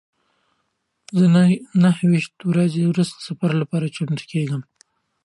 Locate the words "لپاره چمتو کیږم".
3.61-4.61